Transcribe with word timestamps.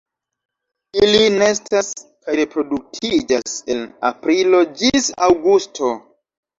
Ili 1.01 1.19
nestas 1.35 1.91
kaj 2.01 2.39
reproduktiĝas 2.41 3.57
el 3.77 3.87
aprilo 4.13 4.67
ĝis 4.83 5.15
aŭgusto. 5.31 5.97